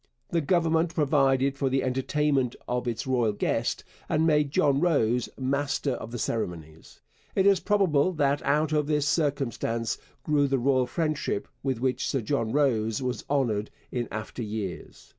The 0.31 0.41
Government 0.41 0.95
provided 0.95 1.59
for 1.59 1.69
the 1.69 1.83
entertainment 1.83 2.55
of 2.67 2.87
its 2.87 3.05
royal 3.05 3.33
guest 3.33 3.83
and 4.09 4.25
made 4.25 4.49
John 4.49 4.79
Rose 4.79 5.29
master 5.37 5.91
of 5.91 6.09
the 6.09 6.17
ceremonies. 6.17 7.01
It 7.35 7.45
is 7.45 7.59
probable 7.59 8.11
that 8.13 8.41
out 8.41 8.71
of 8.71 8.87
this 8.87 9.05
circumstance 9.07 9.99
grew 10.23 10.47
the 10.47 10.57
royal 10.57 10.87
friendship 10.87 11.47
with 11.61 11.79
which 11.79 12.07
Sir 12.07 12.21
John 12.21 12.51
Rose 12.51 12.99
was 13.03 13.23
honoured 13.29 13.69
in 13.91 14.07
after 14.09 14.41
years. 14.41 15.09